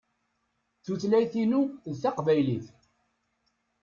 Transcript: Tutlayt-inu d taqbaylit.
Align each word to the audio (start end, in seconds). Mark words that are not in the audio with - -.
Tutlayt-inu 0.83 1.61
d 1.91 1.93
taqbaylit. 2.01 2.67